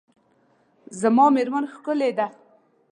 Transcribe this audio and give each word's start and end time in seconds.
زما 1.01 1.25
میرمن 1.35 1.63
ډیره 1.65 1.73
ښکلې 1.75 2.09
ده. 2.17 2.27